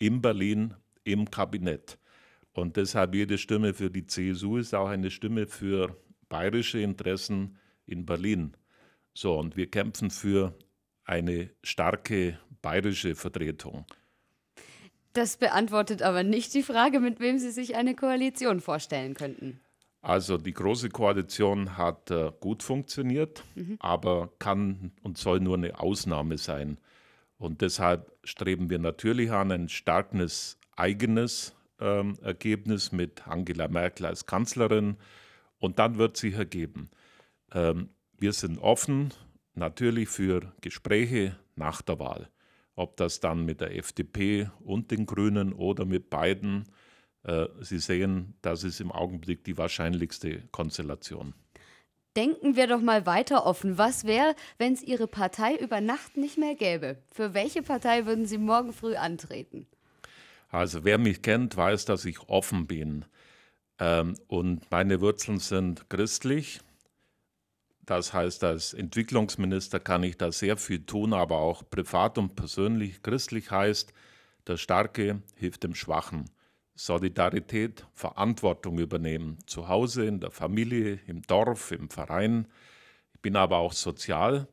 in 0.00 0.20
Berlin 0.20 0.74
im 1.04 1.30
Kabinett. 1.30 1.98
Und 2.52 2.76
deshalb 2.76 3.14
jede 3.14 3.38
Stimme 3.38 3.74
für 3.74 3.90
die 3.90 4.06
CSU 4.06 4.56
ist 4.56 4.74
auch 4.74 4.88
eine 4.88 5.10
Stimme 5.10 5.46
für 5.46 5.96
bayerische 6.28 6.80
Interessen 6.80 7.56
in 7.86 8.04
Berlin. 8.04 8.56
So, 9.14 9.38
und 9.38 9.56
wir 9.56 9.70
kämpfen 9.70 10.10
für 10.10 10.54
eine 11.04 11.50
starke 11.62 12.38
bayerische 12.62 13.14
Vertretung. 13.14 13.84
Das 15.12 15.36
beantwortet 15.36 16.02
aber 16.02 16.22
nicht 16.22 16.54
die 16.54 16.62
Frage, 16.62 17.00
mit 17.00 17.20
wem 17.20 17.38
Sie 17.38 17.50
sich 17.50 17.74
eine 17.74 17.94
Koalition 17.94 18.60
vorstellen 18.60 19.14
könnten. 19.14 19.60
Also 20.02 20.38
die 20.38 20.54
Große 20.54 20.88
Koalition 20.88 21.76
hat 21.76 22.10
äh, 22.10 22.32
gut 22.40 22.62
funktioniert, 22.62 23.44
mhm. 23.54 23.76
aber 23.80 24.30
kann 24.38 24.92
und 25.02 25.18
soll 25.18 25.40
nur 25.40 25.56
eine 25.56 25.78
Ausnahme 25.78 26.38
sein. 26.38 26.78
Und 27.40 27.62
deshalb 27.62 28.12
streben 28.22 28.68
wir 28.68 28.78
natürlich 28.78 29.32
an 29.32 29.50
ein 29.50 29.70
starkes 29.70 30.58
eigenes 30.76 31.56
ähm, 31.80 32.18
Ergebnis 32.20 32.92
mit 32.92 33.26
Angela 33.26 33.66
Merkel 33.66 34.04
als 34.04 34.26
Kanzlerin. 34.26 34.98
Und 35.58 35.78
dann 35.78 35.96
wird 35.96 36.18
sich 36.18 36.34
ergeben. 36.34 36.90
Ähm, 37.52 37.88
wir 38.18 38.34
sind 38.34 38.58
offen 38.58 39.14
natürlich 39.54 40.10
für 40.10 40.52
Gespräche 40.60 41.34
nach 41.56 41.80
der 41.80 41.98
Wahl. 41.98 42.28
Ob 42.74 42.98
das 42.98 43.20
dann 43.20 43.46
mit 43.46 43.62
der 43.62 43.74
FDP 43.74 44.50
und 44.60 44.90
den 44.90 45.06
Grünen 45.06 45.54
oder 45.54 45.86
mit 45.86 46.10
beiden 46.10 46.66
äh, 47.22 47.46
Sie 47.62 47.78
sehen, 47.78 48.34
das 48.42 48.64
ist 48.64 48.82
im 48.82 48.92
Augenblick 48.92 49.44
die 49.44 49.56
wahrscheinlichste 49.56 50.42
Konstellation. 50.50 51.32
Denken 52.16 52.56
wir 52.56 52.66
doch 52.66 52.80
mal 52.80 53.06
weiter 53.06 53.46
offen. 53.46 53.78
Was 53.78 54.04
wäre, 54.04 54.34
wenn 54.58 54.72
es 54.72 54.82
Ihre 54.82 55.06
Partei 55.06 55.54
über 55.56 55.80
Nacht 55.80 56.16
nicht 56.16 56.38
mehr 56.38 56.56
gäbe? 56.56 56.98
Für 57.12 57.34
welche 57.34 57.62
Partei 57.62 58.04
würden 58.06 58.26
Sie 58.26 58.38
morgen 58.38 58.72
früh 58.72 58.96
antreten? 58.96 59.66
Also 60.48 60.82
wer 60.82 60.98
mich 60.98 61.22
kennt, 61.22 61.56
weiß, 61.56 61.84
dass 61.84 62.04
ich 62.04 62.28
offen 62.28 62.66
bin. 62.66 63.04
Ähm, 63.78 64.14
und 64.26 64.68
meine 64.72 65.00
Wurzeln 65.00 65.38
sind 65.38 65.88
christlich. 65.88 66.60
Das 67.86 68.12
heißt, 68.12 68.42
als 68.44 68.74
Entwicklungsminister 68.74 69.78
kann 69.78 70.02
ich 70.02 70.16
da 70.16 70.32
sehr 70.32 70.56
viel 70.56 70.84
tun, 70.84 71.12
aber 71.12 71.38
auch 71.38 71.62
privat 71.70 72.18
und 72.18 72.34
persönlich. 72.34 73.02
Christlich 73.02 73.50
heißt, 73.50 73.92
der 74.46 74.56
Starke 74.56 75.22
hilft 75.36 75.62
dem 75.62 75.74
Schwachen. 75.74 76.30
Solidarität, 76.82 77.86
Verantwortung 77.92 78.78
übernehmen, 78.78 79.36
zu 79.44 79.68
Hause, 79.68 80.06
in 80.06 80.18
der 80.18 80.30
Familie, 80.30 80.98
im 81.06 81.20
Dorf, 81.20 81.72
im 81.72 81.90
Verein. 81.90 82.46
Ich 83.12 83.20
bin 83.20 83.36
aber 83.36 83.58
auch 83.58 83.74
sozial 83.74 84.48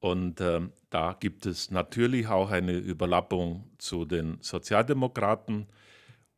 und 0.00 0.40
äh, 0.40 0.62
da 0.90 1.12
gibt 1.12 1.46
es 1.46 1.70
natürlich 1.70 2.26
auch 2.26 2.50
eine 2.50 2.72
Überlappung 2.72 3.70
zu 3.78 4.04
den 4.04 4.38
Sozialdemokraten 4.40 5.68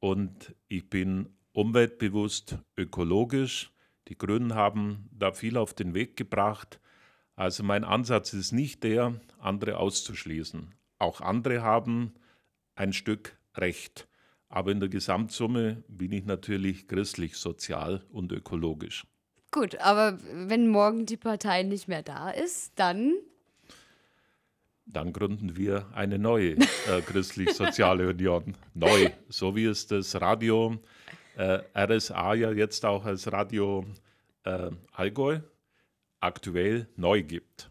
und 0.01 0.55
ich 0.69 0.91
bin 0.91 1.31
umweltbewusst, 1.53 2.59
ökologisch. 2.77 3.73
Die 4.09 4.19
Grünen 4.19 4.55
haben 4.55 5.09
da 5.13 5.33
viel 5.33 5.57
auf 5.57 5.73
den 5.73 5.95
Weg 5.95 6.19
gebracht. 6.19 6.79
Also 7.37 7.63
mein 7.63 7.85
Ansatz 7.85 8.35
ist 8.35 8.53
nicht 8.53 8.85
der, 8.85 9.19
andere 9.39 9.79
auszuschließen. 9.79 10.75
Auch 10.99 11.23
andere 11.23 11.63
haben 11.63 12.13
ein 12.75 12.93
Stück 12.93 13.39
Recht. 13.55 14.07
Aber 14.49 14.71
in 14.71 14.81
der 14.81 14.89
Gesamtsumme 14.89 15.83
bin 15.89 16.13
ich 16.13 16.25
natürlich 16.25 16.87
christlich, 16.87 17.37
sozial 17.37 18.05
und 18.11 18.33
ökologisch. 18.33 19.05
Gut, 19.51 19.77
aber 19.81 20.19
wenn 20.33 20.69
morgen 20.69 21.07
die 21.07 21.17
Partei 21.17 21.63
nicht 21.63 21.89
mehr 21.89 22.03
da 22.03 22.31
ist, 22.31 22.73
dann? 22.77 23.15
Dann 24.85 25.13
gründen 25.13 25.57
wir 25.57 25.87
eine 25.95 26.19
neue 26.19 26.53
äh, 26.53 27.01
christlich-soziale 27.07 28.09
Union. 28.09 28.55
Neu, 28.75 29.11
so 29.29 29.57
wie 29.57 29.65
es 29.65 29.87
das 29.87 30.21
Radio 30.21 30.79
äh, 31.37 31.61
RSA 31.75 32.35
ja 32.35 32.53
jetzt 32.53 32.85
auch 32.85 33.05
als 33.05 33.31
Radio 33.33 33.85
äh, 34.45 34.71
Allgäu 34.93 35.41
aktuell 36.21 36.89
neu 36.97 37.23
gibt. 37.23 37.71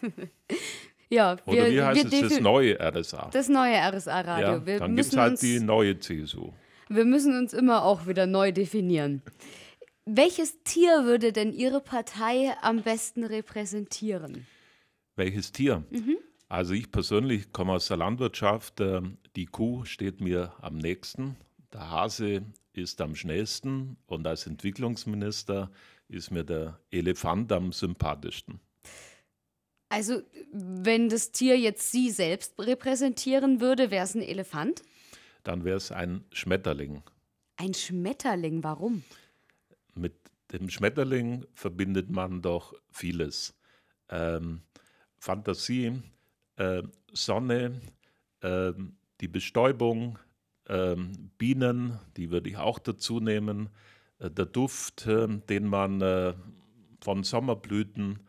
Ja, 1.10 1.36
wir, 1.46 1.52
Oder 1.54 1.70
wie 1.70 1.82
heißt 1.82 2.12
es, 2.12 2.20
das 2.20 2.40
neue 2.40 2.78
RSA? 2.78 3.30
Das 3.32 3.48
neue 3.48 3.76
RSA-Radio. 3.76 4.62
Ja, 4.66 4.78
dann 4.78 4.94
gibt 4.94 5.08
es 5.08 5.16
halt 5.16 5.40
die 5.40 5.60
neue 5.60 5.98
CSU. 5.98 6.52
Wir 6.88 7.04
müssen 7.04 7.36
uns 7.36 7.52
immer 7.52 7.82
auch 7.84 8.06
wieder 8.06 8.26
neu 8.26 8.52
definieren. 8.52 9.22
Welches 10.04 10.62
Tier 10.62 11.04
würde 11.04 11.32
denn 11.32 11.52
Ihre 11.52 11.80
Partei 11.80 12.54
am 12.62 12.82
besten 12.82 13.24
repräsentieren? 13.24 14.46
Welches 15.16 15.52
Tier? 15.52 15.84
Mhm. 15.90 16.16
Also 16.48 16.72
ich 16.72 16.90
persönlich 16.90 17.52
komme 17.52 17.72
aus 17.72 17.88
der 17.88 17.98
Landwirtschaft. 17.98 18.80
Ähm, 18.80 19.18
die 19.36 19.44
Kuh 19.44 19.84
steht 19.84 20.20
mir 20.20 20.54
am 20.62 20.78
nächsten. 20.78 21.36
Der 21.74 21.90
Hase 21.90 22.42
ist 22.72 23.02
am 23.02 23.14
schnellsten. 23.14 23.98
Und 24.06 24.26
als 24.26 24.46
Entwicklungsminister 24.46 25.70
ist 26.08 26.30
mir 26.30 26.44
der 26.44 26.80
Elefant 26.90 27.52
am 27.52 27.72
sympathischsten. 27.72 28.60
Also, 29.88 30.22
wenn 30.52 31.08
das 31.08 31.32
Tier 31.32 31.58
jetzt 31.58 31.90
Sie 31.90 32.10
selbst 32.10 32.58
repräsentieren 32.58 33.60
würde, 33.60 33.90
wäre 33.90 34.04
es 34.04 34.14
ein 34.14 34.22
Elefant? 34.22 34.82
Dann 35.44 35.64
wäre 35.64 35.78
es 35.78 35.92
ein 35.92 36.24
Schmetterling. 36.32 37.02
Ein 37.56 37.72
Schmetterling, 37.74 38.62
warum? 38.62 39.02
Mit 39.94 40.14
dem 40.52 40.68
Schmetterling 40.68 41.46
verbindet 41.54 42.10
man 42.10 42.42
doch 42.42 42.74
vieles. 42.90 43.54
Ähm, 44.10 44.62
Fantasie, 45.18 46.02
äh, 46.56 46.82
Sonne, 47.12 47.80
äh, 48.40 48.72
die 49.20 49.28
Bestäubung, 49.28 50.18
äh, 50.66 50.96
Bienen, 51.38 51.98
die 52.16 52.30
würde 52.30 52.50
ich 52.50 52.56
auch 52.58 52.78
dazu 52.78 53.20
nehmen, 53.20 53.70
äh, 54.18 54.30
der 54.30 54.46
Duft, 54.46 55.06
ähm, 55.06 55.42
den 55.48 55.66
man 55.66 56.00
äh, 56.00 56.34
von 57.00 57.24
Sommerblüten 57.24 58.20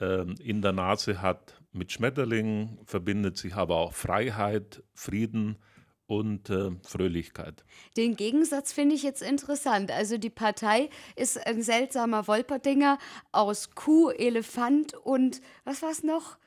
in 0.00 0.62
der 0.62 0.72
Nase 0.72 1.22
hat. 1.22 1.60
Mit 1.72 1.92
Schmetterlingen 1.92 2.78
verbindet 2.84 3.36
sich 3.36 3.54
aber 3.54 3.76
auch 3.76 3.92
Freiheit, 3.92 4.82
Frieden 4.94 5.58
und 6.06 6.48
äh, 6.50 6.70
Fröhlichkeit. 6.82 7.64
Den 7.96 8.16
Gegensatz 8.16 8.72
finde 8.72 8.94
ich 8.94 9.02
jetzt 9.02 9.22
interessant. 9.22 9.90
Also 9.90 10.16
die 10.16 10.30
Partei 10.30 10.88
ist 11.16 11.46
ein 11.46 11.62
seltsamer 11.62 12.26
Wolperdinger 12.26 12.98
aus 13.30 13.74
Kuh, 13.74 14.10
Elefant 14.10 14.94
und 14.94 15.42
was 15.64 15.82
war 15.82 15.90
es 15.90 16.02
noch? 16.02 16.38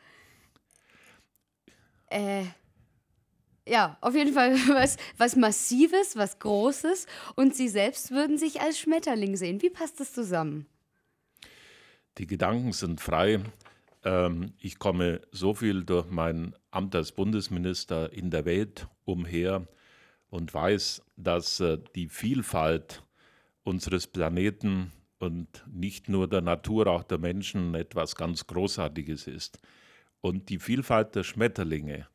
Äh, 2.09 2.45
ja, 3.67 3.97
auf 4.01 4.15
jeden 4.15 4.33
Fall 4.33 4.55
was, 4.69 4.97
was 5.17 5.35
Massives, 5.35 6.15
was 6.15 6.39
Großes. 6.39 7.05
Und 7.35 7.55
Sie 7.55 7.69
selbst 7.69 8.11
würden 8.11 8.39
sich 8.39 8.61
als 8.61 8.79
Schmetterling 8.79 9.37
sehen. 9.37 9.61
Wie 9.61 9.69
passt 9.69 9.99
das 9.99 10.11
zusammen? 10.11 10.65
Die 12.17 12.27
Gedanken 12.27 12.73
sind 12.73 12.99
frei. 12.99 13.39
Ähm, 14.03 14.53
ich 14.59 14.79
komme 14.79 15.21
so 15.31 15.53
viel 15.53 15.83
durch 15.83 16.09
mein 16.09 16.55
Amt 16.69 16.95
als 16.95 17.11
Bundesminister 17.11 18.11
in 18.11 18.29
der 18.31 18.45
Welt 18.45 18.87
umher 19.05 19.67
und 20.29 20.53
weiß, 20.53 21.03
dass 21.17 21.59
äh, 21.59 21.77
die 21.95 22.09
Vielfalt 22.09 23.03
unseres 23.63 24.07
Planeten 24.07 24.91
und 25.19 25.63
nicht 25.71 26.09
nur 26.09 26.27
der 26.27 26.41
Natur, 26.41 26.87
auch 26.87 27.03
der 27.03 27.19
Menschen 27.19 27.75
etwas 27.75 28.15
ganz 28.15 28.47
Großartiges 28.47 29.27
ist. 29.27 29.59
Und 30.19 30.49
die 30.49 30.59
Vielfalt 30.59 31.15
der 31.15 31.23
Schmetterlinge 31.23 32.07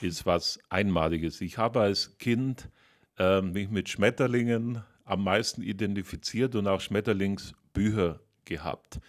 ist 0.00 0.26
was 0.26 0.58
Einmaliges. 0.70 1.40
Ich 1.40 1.58
habe 1.58 1.80
als 1.80 2.16
Kind 2.18 2.70
äh, 3.18 3.42
mich 3.42 3.68
mit 3.68 3.88
Schmetterlingen 3.88 4.82
am 5.04 5.24
meisten 5.24 5.62
identifiziert 5.62 6.54
und 6.54 6.66
auch 6.66 6.80
Schmetterlingsbücher 6.80 8.20
gehabt. 8.44 9.00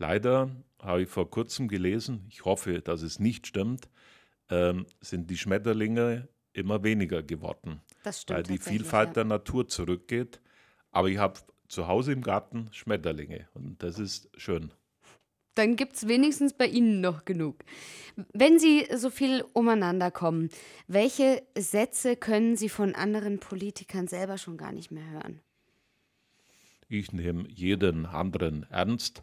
Leider 0.00 0.50
habe 0.80 1.02
ich 1.02 1.10
vor 1.10 1.30
kurzem 1.30 1.68
gelesen, 1.68 2.24
ich 2.30 2.46
hoffe, 2.46 2.80
dass 2.80 3.02
es 3.02 3.20
nicht 3.20 3.46
stimmt, 3.46 3.90
ähm, 4.48 4.86
sind 5.02 5.28
die 5.28 5.36
Schmetterlinge 5.36 6.26
immer 6.54 6.82
weniger 6.82 7.22
geworden. 7.22 7.82
Das 8.02 8.22
stimmt. 8.22 8.38
Weil 8.38 8.42
die 8.44 8.58
Vielfalt 8.58 9.08
ja. 9.08 9.12
der 9.12 9.24
Natur 9.24 9.68
zurückgeht. 9.68 10.40
Aber 10.90 11.08
ich 11.08 11.18
habe 11.18 11.38
zu 11.68 11.86
Hause 11.86 12.12
im 12.12 12.22
Garten 12.22 12.68
Schmetterlinge 12.72 13.46
und 13.52 13.82
das 13.82 13.98
ist 13.98 14.30
schön. 14.38 14.72
Dann 15.54 15.76
gibt 15.76 15.96
es 15.96 16.08
wenigstens 16.08 16.54
bei 16.54 16.66
Ihnen 16.66 17.02
noch 17.02 17.26
genug. 17.26 17.62
Wenn 18.32 18.58
Sie 18.58 18.86
so 18.96 19.10
viel 19.10 19.44
umeinander 19.52 20.10
kommen, 20.10 20.48
welche 20.86 21.42
Sätze 21.54 22.16
können 22.16 22.56
Sie 22.56 22.70
von 22.70 22.94
anderen 22.94 23.38
Politikern 23.38 24.08
selber 24.08 24.38
schon 24.38 24.56
gar 24.56 24.72
nicht 24.72 24.90
mehr 24.90 25.08
hören? 25.10 25.40
Ich 26.88 27.12
nehme 27.12 27.46
jeden 27.50 28.06
anderen 28.06 28.64
ernst. 28.70 29.22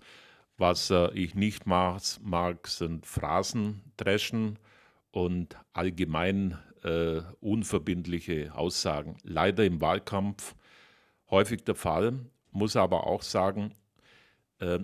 Was 0.57 0.89
äh, 0.89 1.11
ich 1.13 1.35
nicht 1.35 1.65
mag, 1.65 2.01
mag, 2.21 2.67
sind 2.67 3.05
Phrasendreschen 3.05 4.57
und 5.11 5.55
allgemein 5.73 6.57
äh, 6.83 7.21
unverbindliche 7.39 8.53
Aussagen. 8.55 9.17
Leider 9.23 9.65
im 9.65 9.81
Wahlkampf 9.81 10.55
häufig 11.29 11.63
der 11.63 11.75
Fall, 11.75 12.19
muss 12.51 12.75
aber 12.75 13.05
auch 13.05 13.21
sagen, 13.21 13.73
äh, 14.59 14.79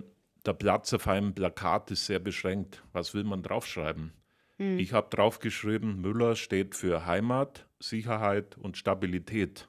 der 0.46 0.52
Platz 0.52 0.92
auf 0.92 1.08
einem 1.08 1.34
Plakat 1.34 1.90
ist 1.90 2.06
sehr 2.06 2.18
beschränkt. 2.18 2.82
Was 2.92 3.14
will 3.14 3.24
man 3.24 3.42
draufschreiben? 3.42 4.12
Hm. 4.58 4.78
Ich 4.78 4.92
habe 4.92 5.08
draufgeschrieben, 5.14 6.00
Müller 6.00 6.36
steht 6.36 6.74
für 6.74 7.06
Heimat, 7.06 7.66
Sicherheit 7.80 8.56
und 8.58 8.76
Stabilität. 8.76 9.68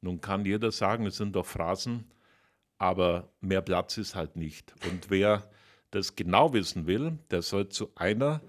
Nun 0.00 0.20
kann 0.20 0.44
jeder 0.44 0.70
sagen, 0.70 1.06
es 1.06 1.16
sind 1.16 1.34
doch 1.34 1.46
Phrasen, 1.46 2.04
aber 2.78 3.28
mehr 3.40 3.62
Platz 3.62 3.96
ist 3.98 4.14
halt 4.14 4.36
nicht. 4.36 4.74
Und 4.90 5.10
wer 5.10 5.48
das 5.90 6.16
genau 6.16 6.52
wissen 6.52 6.86
will, 6.86 7.18
der 7.30 7.42
soll 7.42 7.68
zu 7.68 7.90
einer 7.94 8.40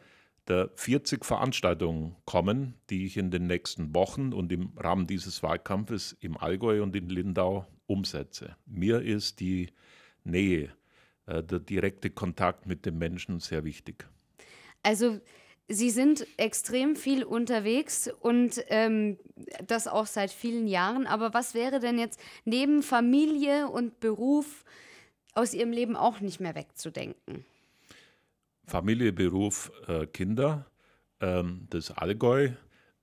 der 0.48 0.70
40 0.75 1.25
Veranstaltungen 1.25 2.15
kommen, 2.25 2.75
die 2.89 3.05
ich 3.05 3.17
in 3.17 3.32
den 3.32 3.48
nächsten 3.48 3.96
Wochen 3.96 4.34
und 4.34 4.51
im 4.51 4.74
Rahmen 4.77 5.08
dieses 5.08 5.41
Wahlkampfes 5.41 6.15
im 6.20 6.38
Allgäu 6.38 6.84
und 6.84 6.96
in 6.96 7.10
Lindau 7.10 7.65
umsetze. 7.88 8.55
Mir 8.65 9.01
ist 9.01 9.39
die 9.39 9.70
Nähe, 10.24 10.70
äh, 11.25 11.44
der 11.44 11.60
direkte 11.60 12.10
Kontakt 12.10 12.65
mit 12.65 12.86
den 12.86 12.98
Menschen 12.98 13.39
sehr 13.39 13.63
wichtig. 13.63 14.05
Also 14.84 15.20
Sie 15.68 15.90
sind 15.90 16.28
extrem 16.38 16.96
viel 16.96 17.24
unterwegs 17.24 18.10
und 18.20 18.64
ähm, 18.68 19.18
das 19.66 19.88
auch 19.88 20.06
seit 20.06 20.32
vielen 20.32 20.68
Jahren. 20.68 21.08
Aber 21.08 21.34
was 21.34 21.56
wäre 21.56 21.80
denn 21.80 21.98
jetzt 21.98 22.20
neben 22.44 22.84
Familie 22.84 23.68
und 23.68 24.00
Beruf 24.00 24.64
aus 25.34 25.54
Ihrem 25.54 25.72
Leben 25.72 25.96
auch 25.96 26.20
nicht 26.20 26.40
mehr 26.40 26.54
wegzudenken? 26.54 27.46
Familie, 28.68 29.12
Beruf, 29.12 29.72
äh, 29.88 30.06
Kinder, 30.06 30.66
ähm, 31.20 31.68
das 31.70 31.92
Allgäu, 31.92 32.52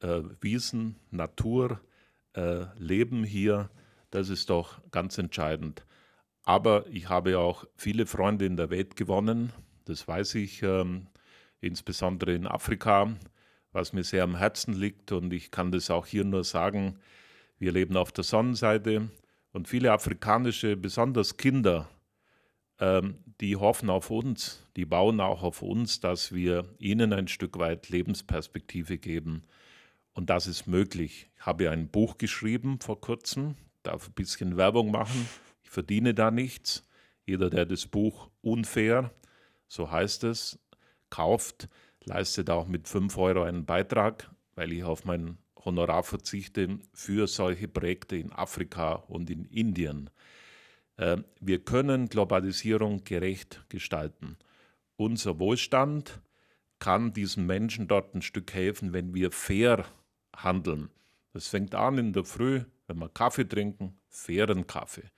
äh, 0.01 0.23
Wiesen, 0.41 0.97
Natur, 1.11 1.81
äh, 2.35 2.65
Leben 2.77 3.25
hier, 3.25 3.71
das 4.11 4.29
ist 4.29 4.51
doch 4.51 4.81
ganz 4.91 5.19
entscheidend. 5.19 5.85
Aber 6.45 6.87
ich 6.89 7.09
habe 7.09 7.39
auch 7.39 7.65
viele 7.77 8.07
Freunde 8.07 8.47
in 8.47 8.57
der 8.57 8.71
Welt 8.71 8.97
gewonnen, 8.97 9.53
das 9.85 10.07
weiß 10.07 10.37
ich. 10.37 10.63
Ähm, 10.63 11.07
insbesondere 11.63 12.35
in 12.35 12.47
Afrika, 12.47 13.17
was 13.73 13.93
mir 13.95 14.05
sehr 14.05 14.25
am 14.25 14.37
Herzen 14.37 14.75
liegt. 14.75 15.13
Und 15.13 15.33
ich 15.33 15.51
kann 15.51 15.73
das 15.73 15.91
auch 15.91 16.07
hier 16.07 16.25
nur 16.25 16.45
sagen, 16.45 16.99
wir 17.59 17.73
leben 17.73 17.97
auf 17.97 18.13
der 18.13 18.25
Sonnenseite 18.25 19.09
und 19.53 19.69
viele 19.69 19.93
afrikanische, 19.93 20.77
besonders 20.77 21.37
Kinder, 21.37 21.89
ähm, 22.81 23.19
die 23.41 23.57
hoffen 23.57 23.91
auf 23.91 24.11
uns, 24.11 24.67
die 24.77 24.85
bauen 24.85 25.21
auch 25.21 25.43
auf 25.43 25.63
uns, 25.63 26.01
dass 26.01 26.33
wir 26.33 26.65
ihnen 26.79 27.13
ein 27.13 27.29
Stück 27.29 27.59
weit 27.59 27.89
Lebensperspektive 27.89 28.99
geben. 28.99 29.45
Und 30.13 30.31
das 30.31 30.47
ist 30.47 30.67
möglich. 30.67 31.31
Ich 31.37 31.47
habe 31.47 31.71
ein 31.71 31.89
Buch 31.89 32.19
geschrieben 32.19 32.81
vor 32.81 33.01
kurzem, 33.01 33.57
darf 33.83 34.09
ein 34.09 34.15
bisschen 34.15 34.57
Werbung 34.57 34.91
machen. 34.91 35.29
Ich 35.63 35.71
verdiene 35.71 36.15
da 36.15 36.31
nichts. 36.31 36.87
Jeder, 37.25 37.51
der 37.51 37.65
das 37.65 37.87
Buch 37.87 38.31
unfair, 38.43 39.13
so 39.69 39.91
heißt 39.91 40.25
es, 40.25 40.59
kauft, 41.13 41.69
leistet 42.05 42.49
auch 42.49 42.67
mit 42.67 42.89
5 42.89 43.17
Euro 43.19 43.43
einen 43.43 43.67
Beitrag, 43.67 44.31
weil 44.55 44.73
ich 44.73 44.83
auf 44.83 45.05
mein 45.05 45.37
Honorar 45.65 46.03
verzichte 46.03 46.79
für 46.95 47.27
solche 47.27 47.69
Projekte 47.69 48.17
in 48.17 48.33
Afrika 48.33 48.95
und 48.95 49.29
in 49.29 49.45
Indien. 49.45 50.11
Ähm, 50.99 51.25
wir 51.39 51.59
können 51.61 52.09
Globalisierung 52.09 53.05
gerecht 53.05 53.65
gestalten. 53.69 54.39
Unser 54.97 55.39
Wohlstand 55.39 56.21
kann 56.79 57.13
diesen 57.13 57.47
Menschen 57.47 57.89
dort 57.89 58.15
ein 58.15 58.23
Stück 58.23 58.55
helfen, 58.55 58.93
wenn 58.95 59.15
wir 59.15 59.31
fair 59.31 59.85
handeln. 60.35 60.89
Das 61.35 61.47
fängt 61.47 61.75
an 61.75 61.99
in 61.99 62.13
der 62.13 62.25
Früh, 62.25 62.63
wenn 62.87 62.99
wir 62.99 63.11
Kaffee 63.11 63.49
trinken, 63.49 63.99
fairen 64.09 64.67
Kaffee. 64.67 65.11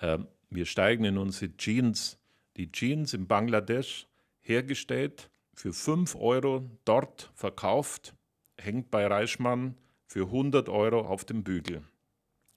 Ähm, 0.00 0.28
wir 0.50 0.66
steigen 0.66 1.04
in 1.04 1.18
unsere 1.18 1.56
Jeans. 1.56 2.18
Die 2.56 2.70
Jeans 2.70 3.12
in 3.12 3.26
Bangladesch 3.26 4.06
hergestellt, 4.48 5.30
für 5.54 5.72
5 5.72 6.16
Euro 6.16 6.70
dort 6.84 7.30
verkauft, 7.34 8.14
hängt 8.58 8.90
bei 8.90 9.06
Reichmann 9.06 9.74
für 10.06 10.26
100 10.26 10.68
Euro 10.68 11.00
auf 11.00 11.24
dem 11.24 11.42
Bügel. 11.44 11.82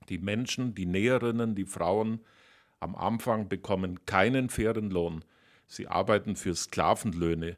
Die 0.10 0.18
Menschen, 0.18 0.76
die 0.76 0.86
Näherinnen, 0.86 1.56
die 1.56 1.66
Frauen 1.66 2.20
am 2.80 2.96
Anfang 2.96 3.50
bekommen 3.50 4.06
keinen 4.06 4.50
fairen 4.50 4.90
Lohn. 4.90 5.24
Sie 5.68 5.88
arbeiten 5.88 6.36
für 6.36 6.56
Sklavenlöhne. 6.56 7.58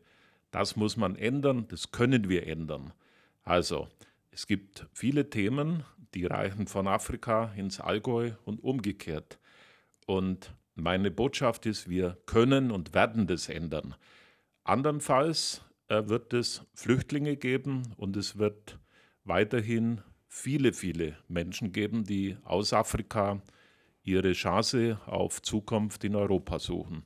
Das 0.51 0.75
muss 0.75 0.97
man 0.97 1.15
ändern, 1.15 1.67
das 1.69 1.91
können 1.91 2.27
wir 2.27 2.47
ändern. 2.47 2.93
Also, 3.43 3.87
es 4.31 4.47
gibt 4.47 4.87
viele 4.93 5.29
Themen, 5.29 5.83
die 6.13 6.25
reichen 6.25 6.67
von 6.67 6.87
Afrika 6.87 7.53
ins 7.55 7.79
Allgäu 7.79 8.31
und 8.43 8.63
umgekehrt. 8.63 9.39
Und 10.05 10.53
meine 10.75 11.11
Botschaft 11.11 11.65
ist, 11.65 11.89
wir 11.89 12.17
können 12.25 12.71
und 12.71 12.93
werden 12.93 13.27
das 13.27 13.49
ändern. 13.49 13.95
Andernfalls 14.63 15.63
äh, 15.87 16.03
wird 16.07 16.33
es 16.33 16.65
Flüchtlinge 16.73 17.35
geben 17.35 17.93
und 17.97 18.15
es 18.15 18.37
wird 18.37 18.79
weiterhin 19.23 20.01
viele, 20.27 20.73
viele 20.73 21.17
Menschen 21.27 21.71
geben, 21.71 22.03
die 22.03 22.37
aus 22.43 22.73
Afrika 22.73 23.41
ihre 24.03 24.33
Chance 24.33 24.99
auf 25.05 25.41
Zukunft 25.41 26.03
in 26.03 26.15
Europa 26.15 26.59
suchen. 26.59 27.03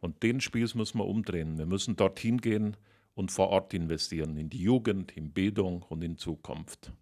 Und 0.00 0.22
den 0.22 0.40
Spieß 0.40 0.74
muss 0.74 0.94
man 0.94 1.06
umdrehen. 1.06 1.58
Wir 1.58 1.66
müssen 1.66 1.96
dorthin 1.96 2.38
gehen 2.38 2.76
und 3.14 3.32
vor 3.32 3.48
Ort 3.48 3.74
investieren, 3.74 4.36
in 4.36 4.48
die 4.48 4.62
Jugend, 4.62 5.16
in 5.16 5.32
Bildung 5.32 5.82
und 5.82 6.04
in 6.04 6.16
Zukunft. 6.16 6.92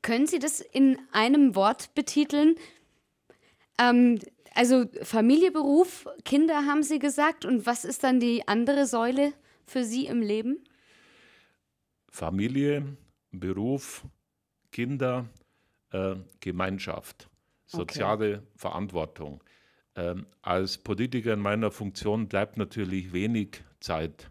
Können 0.00 0.26
Sie 0.26 0.38
das 0.38 0.60
in 0.60 0.98
einem 1.12 1.54
Wort 1.54 1.94
betiteln? 1.94 2.56
Ähm, 3.78 4.18
also 4.54 4.86
Familie, 5.02 5.50
Beruf, 5.50 6.06
Kinder 6.24 6.66
haben 6.66 6.82
Sie 6.82 6.98
gesagt. 6.98 7.44
Und 7.44 7.66
was 7.66 7.84
ist 7.84 8.04
dann 8.04 8.20
die 8.20 8.46
andere 8.46 8.86
Säule 8.86 9.32
für 9.66 9.84
Sie 9.84 10.06
im 10.06 10.22
Leben? 10.22 10.62
Familie, 12.10 12.96
Beruf, 13.32 14.06
Kinder, 14.70 15.26
äh, 15.90 16.16
Gemeinschaft, 16.40 17.28
soziale 17.66 18.36
okay. 18.36 18.46
Verantwortung. 18.56 19.42
Ähm, 19.96 20.26
als 20.42 20.78
Politiker 20.78 21.34
in 21.34 21.40
meiner 21.40 21.70
Funktion 21.70 22.28
bleibt 22.28 22.56
natürlich 22.56 23.12
wenig 23.12 23.62
Zeit, 23.80 24.30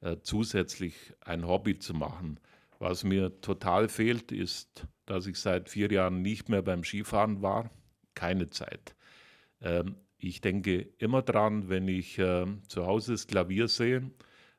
äh, 0.00 0.16
zusätzlich 0.22 0.94
ein 1.20 1.46
Hobby 1.46 1.78
zu 1.78 1.94
machen. 1.94 2.40
Was 2.78 3.04
mir 3.04 3.40
total 3.40 3.88
fehlt, 3.88 4.32
ist, 4.32 4.86
dass 5.06 5.26
ich 5.26 5.38
seit 5.38 5.68
vier 5.68 5.90
Jahren 5.92 6.22
nicht 6.22 6.48
mehr 6.48 6.62
beim 6.62 6.82
Skifahren 6.84 7.42
war. 7.42 7.70
Keine 8.14 8.50
Zeit. 8.50 8.94
Ähm, 9.60 9.96
ich 10.18 10.40
denke 10.40 10.88
immer 10.98 11.22
dran, 11.22 11.68
wenn 11.68 11.88
ich 11.88 12.18
äh, 12.18 12.46
zu 12.68 12.86
Hause 12.86 13.12
das 13.12 13.26
Klavier 13.26 13.68
sehe, 13.68 14.10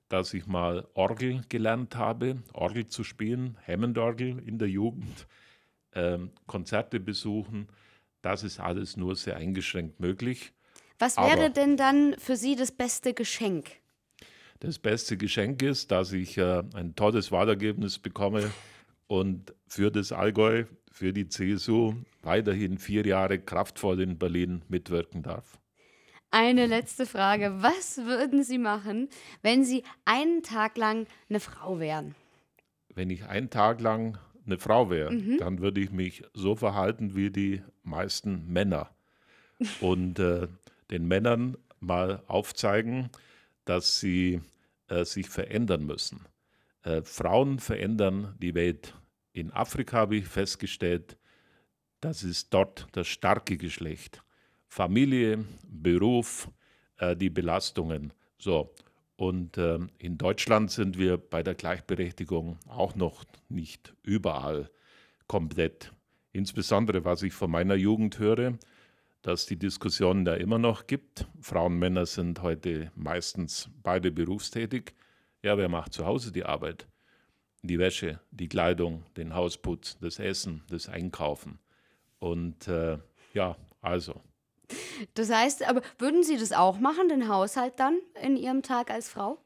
dass 0.10 0.34
ich 0.34 0.46
mal 0.46 0.88
Orgel 0.94 1.42
gelernt 1.50 1.96
habe, 1.96 2.44
Orgel 2.54 2.88
zu 2.88 3.04
spielen, 3.04 3.58
Hammond-Orgel 3.66 4.40
in 4.46 4.60
der 4.60 4.70
Jugend, 4.70 5.28
ähm, 5.94 6.32
Konzerte 6.48 7.00
besuchen. 7.00 7.68
Das 8.22 8.44
ist 8.44 8.60
alles 8.60 8.98
nur 8.98 9.16
sehr 9.16 9.38
eingeschränkt 9.38 10.00
möglich. 10.00 10.54
Was 11.00 11.18
wäre 11.18 11.32
Aber 11.32 11.50
denn 11.50 11.78
dann 11.78 12.16
für 12.18 12.36
Sie 12.36 12.56
das 12.56 12.72
beste 12.72 13.14
Geschenk? 13.14 13.72
Das 14.60 14.80
beste 14.80 15.18
Geschenk 15.18 15.62
ist, 15.62 15.92
dass 15.92 16.14
ich 16.14 16.38
äh, 16.38 16.64
ein 16.74 16.96
tolles 16.96 17.32
Wahlergebnis 17.32 18.00
bekomme 18.00 18.52
und 19.08 19.54
für 19.68 19.92
das 19.92 20.12
Allgäu, 20.12 20.66
für 20.94 21.12
die 21.12 21.28
CSU 21.28 21.96
weiterhin 22.22 22.78
vier 22.78 23.06
Jahre 23.06 23.40
kraftvoll 23.40 24.00
in 24.00 24.20
Berlin 24.20 24.62
mitwirken 24.70 25.24
darf. 25.24 25.58
Eine 26.30 26.68
letzte 26.68 27.08
Frage. 27.08 27.62
Was 27.62 27.98
würden 27.98 28.44
Sie 28.44 28.60
machen, 28.60 29.10
wenn 29.42 29.66
Sie 29.66 29.84
einen 30.06 30.44
Tag 30.44 30.78
lang 30.78 31.08
eine 31.30 31.40
Frau 31.40 31.80
wären? 31.80 32.16
Wenn 32.94 33.10
ich 33.10 33.26
einen 33.26 33.50
Tag 33.50 33.82
lang 33.82 34.20
eine 34.46 34.60
Frau 34.60 34.92
wäre, 34.92 35.12
mhm. 35.12 35.38
dann 35.40 35.60
würde 35.60 35.82
ich 35.82 35.92
mich 35.92 36.24
so 36.34 36.56
verhalten 36.56 37.16
wie 37.16 37.32
die 37.32 37.64
meisten 37.82 38.52
Männer. 38.52 38.92
Und 39.82 40.20
äh, 40.20 40.48
den 40.92 41.08
Männern 41.08 41.58
mal 41.80 42.22
aufzeigen, 42.28 43.10
dass 43.66 44.00
sie 44.00 44.42
äh, 44.90 45.06
sich 45.06 45.28
verändern 45.28 45.86
müssen. 45.86 46.22
Äh, 46.84 47.02
Frauen 47.02 47.60
verändern 47.60 48.36
die 48.40 48.54
Welt. 48.54 48.94
In 49.34 49.52
Afrika 49.52 49.98
habe 49.98 50.16
ich 50.16 50.28
festgestellt, 50.28 51.18
das 52.02 52.24
ist 52.24 52.54
dort 52.54 52.88
das 52.92 53.08
starke 53.08 53.58
Geschlecht. 53.58 54.24
Familie, 54.68 55.44
Beruf, 55.68 56.50
äh, 56.98 57.16
die 57.16 57.30
Belastungen. 57.30 58.14
So. 58.38 58.74
Und 59.16 59.58
äh, 59.58 59.80
in 59.98 60.18
Deutschland 60.18 60.70
sind 60.70 60.98
wir 60.98 61.18
bei 61.18 61.44
der 61.44 61.56
Gleichberechtigung 61.56 62.58
auch 62.68 62.96
noch 62.96 63.26
nicht 63.50 63.94
überall 64.04 64.70
komplett. 65.28 65.94
Insbesondere, 66.32 67.06
was 67.06 67.24
ich 67.24 67.34
von 67.34 67.50
meiner 67.50 67.76
Jugend 67.76 68.20
höre, 68.20 68.58
dass 69.24 69.46
die 69.46 69.58
Diskussionen 69.58 70.26
da 70.26 70.36
immer 70.36 70.60
noch 70.60 70.86
gibt. 70.86 71.28
Frauen 71.40 71.74
und 71.74 71.80
Männer 71.80 72.06
sind 72.06 72.42
heute 72.42 72.92
meistens 72.96 73.70
beide 73.82 74.12
berufstätig. 74.12 74.94
Ja, 75.42 75.58
wer 75.58 75.70
macht 75.70 75.94
zu 75.94 76.06
Hause 76.06 76.32
die 76.32 76.44
Arbeit? 76.44 76.88
Die 77.64 77.80
Wäsche, 77.80 78.20
die 78.32 78.50
Kleidung, 78.50 79.04
den 79.16 79.34
Hausputz, 79.34 79.98
das 80.00 80.20
Essen, 80.20 80.64
das 80.70 80.90
Einkaufen. 80.90 81.60
Und 82.20 82.68
äh, 82.68 82.98
ja, 83.34 83.56
also. 83.82 84.22
Das 85.14 85.32
heißt, 85.32 85.68
aber 85.68 85.82
würden 85.98 86.24
Sie 86.24 86.38
das 86.38 86.52
auch 86.52 86.80
machen, 86.80 87.08
den 87.08 87.28
Haushalt 87.30 87.74
dann 87.78 88.00
in 88.22 88.36
Ihrem 88.36 88.64
Tag 88.64 88.92
als 88.92 89.10
Frau? 89.10 89.40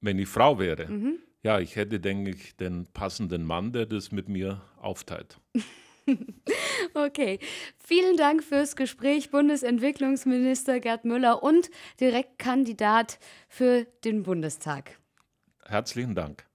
Wenn 0.00 0.18
ich 0.18 0.28
Frau 0.28 0.58
wäre? 0.58 0.88
Mhm. 0.88 1.18
Ja, 1.42 1.60
ich 1.60 1.76
hätte, 1.76 2.00
denke 2.00 2.30
ich, 2.30 2.56
den 2.56 2.86
passenden 2.92 3.44
Mann, 3.44 3.72
der 3.72 3.86
das 3.86 4.12
mit 4.12 4.28
mir 4.28 4.62
aufteilt. 4.80 5.38
Okay, 6.94 7.38
vielen 7.78 8.16
Dank 8.16 8.42
fürs 8.42 8.74
Gespräch, 8.74 9.30
Bundesentwicklungsminister 9.30 10.80
Gerd 10.80 11.04
Müller 11.04 11.40
und 11.42 11.70
Direktkandidat 12.00 13.20
für 13.48 13.84
den 14.04 14.24
Bundestag. 14.24 14.98
Herzlichen 15.64 16.16
Dank. 16.16 16.49